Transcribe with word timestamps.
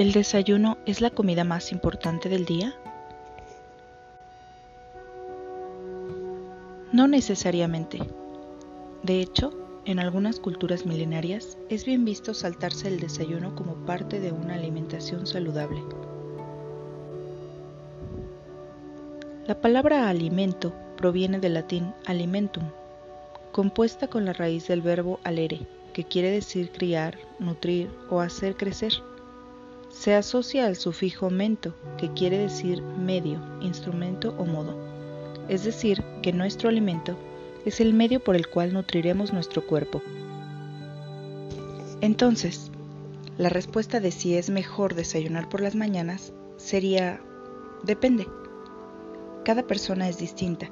¿El 0.00 0.12
desayuno 0.12 0.78
es 0.86 1.02
la 1.02 1.10
comida 1.10 1.44
más 1.44 1.72
importante 1.72 2.30
del 2.30 2.46
día? 2.46 2.74
No 6.90 7.06
necesariamente. 7.06 7.98
De 9.02 9.20
hecho, 9.20 9.52
en 9.84 9.98
algunas 9.98 10.40
culturas 10.40 10.86
milenarias 10.86 11.58
es 11.68 11.84
bien 11.84 12.06
visto 12.06 12.32
saltarse 12.32 12.88
el 12.88 12.98
desayuno 12.98 13.54
como 13.54 13.74
parte 13.84 14.20
de 14.20 14.32
una 14.32 14.54
alimentación 14.54 15.26
saludable. 15.26 15.82
La 19.46 19.60
palabra 19.60 20.08
alimento 20.08 20.72
proviene 20.96 21.40
del 21.40 21.52
latín 21.52 21.92
alimentum, 22.06 22.64
compuesta 23.52 24.08
con 24.08 24.24
la 24.24 24.32
raíz 24.32 24.66
del 24.66 24.80
verbo 24.80 25.20
alere, 25.24 25.66
que 25.92 26.04
quiere 26.04 26.30
decir 26.30 26.72
criar, 26.72 27.18
nutrir 27.38 27.90
o 28.08 28.20
hacer 28.20 28.56
crecer. 28.56 28.94
Se 29.90 30.14
asocia 30.14 30.66
al 30.66 30.76
sufijo 30.76 31.30
mento, 31.30 31.74
que 31.98 32.12
quiere 32.12 32.38
decir 32.38 32.80
medio, 32.82 33.40
instrumento 33.60 34.34
o 34.38 34.46
modo. 34.46 34.74
Es 35.48 35.64
decir, 35.64 36.02
que 36.22 36.32
nuestro 36.32 36.68
alimento 36.68 37.16
es 37.64 37.80
el 37.80 37.92
medio 37.92 38.20
por 38.20 38.36
el 38.36 38.48
cual 38.48 38.72
nutriremos 38.72 39.32
nuestro 39.32 39.66
cuerpo. 39.66 40.00
Entonces, 42.00 42.70
la 43.36 43.48
respuesta 43.48 44.00
de 44.00 44.10
si 44.10 44.36
es 44.36 44.48
mejor 44.48 44.94
desayunar 44.94 45.48
por 45.48 45.60
las 45.60 45.74
mañanas 45.74 46.32
sería 46.56 47.20
depende. 47.82 48.26
Cada 49.44 49.66
persona 49.66 50.08
es 50.08 50.18
distinta 50.18 50.70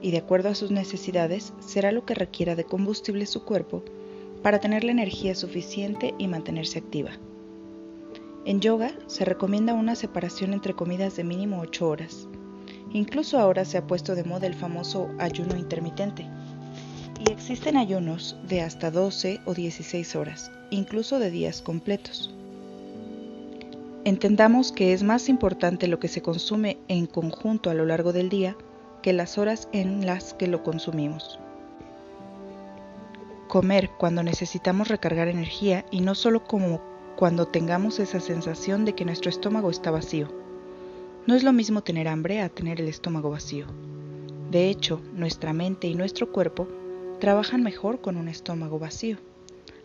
y 0.00 0.10
de 0.12 0.18
acuerdo 0.18 0.48
a 0.48 0.54
sus 0.54 0.70
necesidades 0.70 1.52
será 1.60 1.92
lo 1.92 2.04
que 2.06 2.14
requiera 2.14 2.54
de 2.54 2.64
combustible 2.64 3.26
su 3.26 3.44
cuerpo 3.44 3.82
para 4.42 4.60
tener 4.60 4.84
la 4.84 4.92
energía 4.92 5.34
suficiente 5.34 6.14
y 6.18 6.28
mantenerse 6.28 6.78
activa. 6.78 7.12
En 8.46 8.60
yoga 8.60 8.92
se 9.06 9.26
recomienda 9.26 9.74
una 9.74 9.94
separación 9.94 10.54
entre 10.54 10.74
comidas 10.74 11.14
de 11.16 11.24
mínimo 11.24 11.60
8 11.60 11.88
horas. 11.88 12.26
Incluso 12.92 13.38
ahora 13.38 13.64
se 13.66 13.76
ha 13.76 13.86
puesto 13.86 14.14
de 14.14 14.24
moda 14.24 14.46
el 14.46 14.54
famoso 14.54 15.10
ayuno 15.18 15.56
intermitente. 15.56 16.26
Y 17.18 17.30
existen 17.30 17.76
ayunos 17.76 18.36
de 18.48 18.62
hasta 18.62 18.90
12 18.90 19.40
o 19.44 19.52
16 19.52 20.16
horas, 20.16 20.50
incluso 20.70 21.18
de 21.18 21.30
días 21.30 21.60
completos. 21.60 22.34
Entendamos 24.04 24.72
que 24.72 24.94
es 24.94 25.02
más 25.02 25.28
importante 25.28 25.86
lo 25.86 26.00
que 26.00 26.08
se 26.08 26.22
consume 26.22 26.78
en 26.88 27.06
conjunto 27.06 27.68
a 27.68 27.74
lo 27.74 27.84
largo 27.84 28.14
del 28.14 28.30
día 28.30 28.56
que 29.02 29.12
las 29.12 29.36
horas 29.36 29.68
en 29.72 30.06
las 30.06 30.32
que 30.32 30.46
lo 30.46 30.62
consumimos. 30.62 31.38
Comer 33.48 33.90
cuando 33.98 34.22
necesitamos 34.22 34.88
recargar 34.88 35.28
energía 35.28 35.84
y 35.90 36.00
no 36.00 36.14
solo 36.14 36.44
como 36.44 36.80
cuando 37.16 37.46
tengamos 37.46 37.98
esa 37.98 38.20
sensación 38.20 38.84
de 38.84 38.94
que 38.94 39.04
nuestro 39.04 39.30
estómago 39.30 39.70
está 39.70 39.90
vacío. 39.90 40.28
No 41.26 41.34
es 41.34 41.44
lo 41.44 41.52
mismo 41.52 41.82
tener 41.82 42.08
hambre 42.08 42.40
a 42.40 42.48
tener 42.48 42.80
el 42.80 42.88
estómago 42.88 43.30
vacío. 43.30 43.66
De 44.50 44.68
hecho, 44.68 45.00
nuestra 45.14 45.52
mente 45.52 45.86
y 45.86 45.94
nuestro 45.94 46.32
cuerpo 46.32 46.66
trabajan 47.20 47.62
mejor 47.62 48.00
con 48.00 48.16
un 48.16 48.28
estómago 48.28 48.78
vacío. 48.78 49.18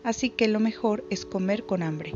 Así 0.02 0.30
que 0.30 0.48
lo 0.48 0.60
mejor 0.60 1.04
es 1.10 1.26
comer 1.26 1.66
con 1.66 1.82
hambre, 1.82 2.14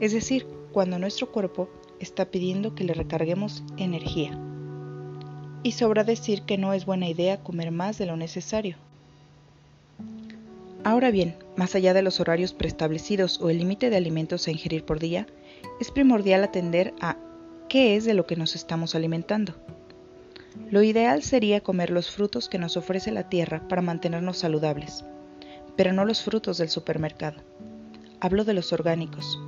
es 0.00 0.12
decir, 0.12 0.46
cuando 0.72 0.98
nuestro 0.98 1.30
cuerpo 1.30 1.68
está 2.00 2.26
pidiendo 2.26 2.74
que 2.74 2.84
le 2.84 2.94
recarguemos 2.94 3.62
energía. 3.76 4.38
Y 5.62 5.72
sobra 5.72 6.04
decir 6.04 6.42
que 6.42 6.58
no 6.58 6.72
es 6.72 6.86
buena 6.86 7.08
idea 7.08 7.42
comer 7.42 7.70
más 7.70 7.98
de 7.98 8.06
lo 8.06 8.16
necesario. 8.16 8.76
Ahora 10.84 11.10
bien, 11.10 11.36
más 11.56 11.74
allá 11.74 11.94
de 11.94 12.02
los 12.02 12.20
horarios 12.20 12.52
preestablecidos 12.52 13.40
o 13.40 13.50
el 13.50 13.58
límite 13.58 13.90
de 13.90 13.96
alimentos 13.96 14.46
a 14.46 14.50
ingerir 14.50 14.84
por 14.84 14.98
día, 14.98 15.26
es 15.80 15.90
primordial 15.90 16.44
atender 16.44 16.94
a 17.00 17.16
qué 17.68 17.96
es 17.96 18.04
de 18.04 18.14
lo 18.14 18.26
que 18.26 18.36
nos 18.36 18.54
estamos 18.54 18.94
alimentando. 18.94 19.54
Lo 20.70 20.82
ideal 20.82 21.22
sería 21.22 21.60
comer 21.60 21.90
los 21.90 22.10
frutos 22.10 22.48
que 22.48 22.58
nos 22.58 22.76
ofrece 22.76 23.10
la 23.12 23.28
tierra 23.28 23.66
para 23.68 23.82
mantenernos 23.82 24.38
saludables, 24.38 25.04
pero 25.76 25.92
no 25.92 26.04
los 26.04 26.22
frutos 26.22 26.58
del 26.58 26.68
supermercado. 26.68 27.42
Hablo 28.20 28.44
de 28.44 28.54
los 28.54 28.72
orgánicos, 28.72 29.38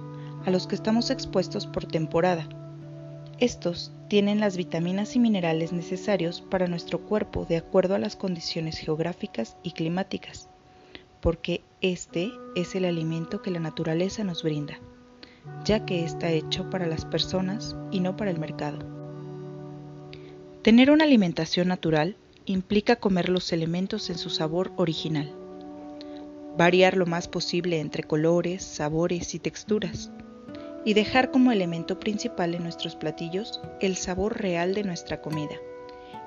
a 0.45 0.51
los 0.51 0.67
que 0.67 0.75
estamos 0.75 1.11
expuestos 1.11 1.67
por 1.67 1.87
temporada. 1.87 2.49
Estos 3.39 3.93
tienen 4.09 4.41
las 4.41 4.57
vitaminas 4.57 5.17
y 5.17 5.19
minerales 5.19 5.73
necesarios 5.73 6.41
para 6.41 6.67
nuestro 6.67 7.01
cuerpo 7.01 7.45
de 7.45 7.57
acuerdo 7.57 7.95
a 7.95 7.99
las 7.99 8.17
condiciones 8.17 8.79
geográficas 8.79 9.57
y 9.63 9.73
climáticas, 9.73 10.49
porque 11.21 11.63
este 11.81 12.33
es 12.55 12.75
el 12.75 12.85
alimento 12.85 13.43
que 13.43 13.51
la 13.51 13.61
naturaleza 13.61 14.25
nos 14.25 14.43
brinda, 14.43 14.79
ya 15.65 15.85
que 15.85 16.05
está 16.05 16.31
hecho 16.31 16.69
para 16.71 16.87
las 16.87 17.05
personas 17.05 17.77
y 17.91 18.01
no 18.01 18.17
para 18.17 18.31
el 18.31 18.39
mercado. 18.39 18.79
Tener 20.63 20.91
una 20.91 21.05
alimentación 21.05 21.69
natural 21.69 22.17
implica 22.45 22.97
comer 22.97 23.29
los 23.29 23.53
elementos 23.53 24.11
en 24.11 24.19
su 24.19 24.31
sabor 24.31 24.73
original, 24.77 25.33
variar 26.57 26.97
lo 26.97 27.07
más 27.07 27.29
posible 27.29 27.79
entre 27.79 28.03
colores, 28.03 28.65
sabores 28.65 29.35
y 29.35 29.39
texturas, 29.39 30.11
y 30.85 30.95
dejar 30.95 31.31
como 31.31 31.53
elemento 31.53 32.01
principal 32.01 32.55
en 32.55 32.63
nuestros 32.63 32.97
platillos 32.97 33.61
el 33.81 33.97
sabor 33.97 34.41
real 34.41 34.75
de 34.75 34.83
nuestra 34.83 35.21
comida, 35.21 35.57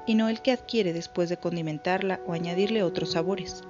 y 0.07 0.15
no 0.15 0.29
el 0.29 0.41
que 0.41 0.51
adquiere 0.51 0.93
después 0.93 1.29
de 1.29 1.37
condimentarla 1.37 2.21
o 2.25 2.33
añadirle 2.33 2.83
otros 2.83 3.11
sabores. 3.11 3.63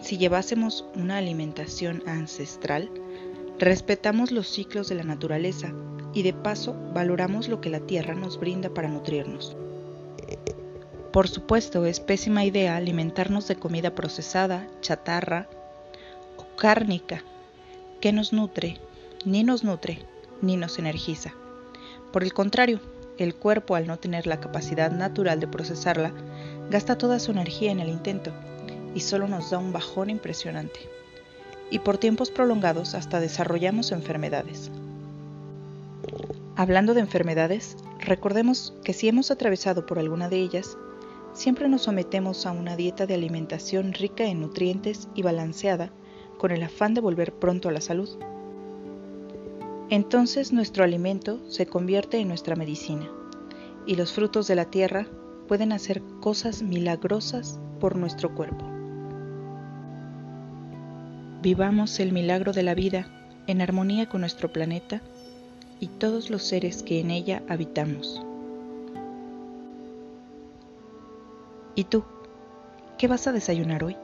Si 0.00 0.18
llevásemos 0.18 0.84
una 0.94 1.16
alimentación 1.16 2.02
ancestral, 2.06 2.90
respetamos 3.58 4.30
los 4.30 4.48
ciclos 4.48 4.88
de 4.88 4.94
la 4.94 5.04
naturaleza 5.04 5.72
y 6.12 6.22
de 6.22 6.32
paso 6.32 6.76
valoramos 6.94 7.48
lo 7.48 7.60
que 7.60 7.70
la 7.70 7.80
tierra 7.80 8.14
nos 8.14 8.38
brinda 8.38 8.70
para 8.70 8.88
nutrirnos. 8.88 9.56
Por 11.12 11.28
supuesto, 11.28 11.86
es 11.86 11.98
pésima 11.98 12.44
idea 12.44 12.76
alimentarnos 12.76 13.48
de 13.48 13.56
comida 13.56 13.94
procesada, 13.94 14.68
chatarra 14.80 15.48
o 16.36 16.56
cárnica 16.56 17.24
que 18.00 18.12
nos 18.12 18.32
nutre 18.32 18.78
ni 19.24 19.42
nos 19.42 19.64
nutre 19.64 19.98
ni 20.42 20.56
nos 20.56 20.78
energiza. 20.78 21.32
Por 22.12 22.22
el 22.22 22.34
contrario, 22.34 22.80
el 23.18 23.34
cuerpo 23.34 23.74
al 23.74 23.86
no 23.86 23.98
tener 23.98 24.26
la 24.26 24.40
capacidad 24.40 24.90
natural 24.90 25.40
de 25.40 25.48
procesarla, 25.48 26.12
gasta 26.70 26.98
toda 26.98 27.18
su 27.18 27.30
energía 27.30 27.72
en 27.72 27.80
el 27.80 27.88
intento 27.88 28.32
y 28.96 29.00
solo 29.00 29.28
nos 29.28 29.50
da 29.50 29.58
un 29.58 29.74
bajón 29.74 30.08
impresionante. 30.08 30.80
Y 31.70 31.80
por 31.80 31.98
tiempos 31.98 32.30
prolongados 32.30 32.94
hasta 32.94 33.20
desarrollamos 33.20 33.92
enfermedades. 33.92 34.70
Hablando 36.56 36.94
de 36.94 37.00
enfermedades, 37.00 37.76
recordemos 38.00 38.72
que 38.82 38.94
si 38.94 39.08
hemos 39.08 39.30
atravesado 39.30 39.84
por 39.84 39.98
alguna 39.98 40.30
de 40.30 40.38
ellas, 40.38 40.78
siempre 41.34 41.68
nos 41.68 41.82
sometemos 41.82 42.46
a 42.46 42.52
una 42.52 42.74
dieta 42.74 43.04
de 43.04 43.12
alimentación 43.12 43.92
rica 43.92 44.24
en 44.24 44.40
nutrientes 44.40 45.08
y 45.14 45.20
balanceada 45.20 45.90
con 46.38 46.50
el 46.50 46.62
afán 46.62 46.94
de 46.94 47.02
volver 47.02 47.34
pronto 47.34 47.68
a 47.68 47.72
la 47.72 47.82
salud. 47.82 48.08
Entonces 49.90 50.54
nuestro 50.54 50.84
alimento 50.84 51.38
se 51.50 51.66
convierte 51.66 52.16
en 52.18 52.28
nuestra 52.28 52.56
medicina 52.56 53.10
y 53.84 53.96
los 53.96 54.14
frutos 54.14 54.46
de 54.46 54.54
la 54.54 54.64
tierra 54.64 55.06
pueden 55.48 55.72
hacer 55.72 56.02
cosas 56.20 56.62
milagrosas 56.62 57.60
por 57.78 57.96
nuestro 57.96 58.34
cuerpo. 58.34 58.75
Vivamos 61.46 62.00
el 62.00 62.10
milagro 62.10 62.52
de 62.52 62.64
la 62.64 62.74
vida 62.74 63.06
en 63.46 63.62
armonía 63.62 64.08
con 64.08 64.22
nuestro 64.22 64.52
planeta 64.52 65.00
y 65.78 65.86
todos 65.86 66.28
los 66.28 66.42
seres 66.42 66.82
que 66.82 66.98
en 66.98 67.12
ella 67.12 67.44
habitamos. 67.48 68.20
¿Y 71.76 71.84
tú? 71.84 72.02
¿Qué 72.98 73.06
vas 73.06 73.28
a 73.28 73.32
desayunar 73.32 73.84
hoy? 73.84 73.96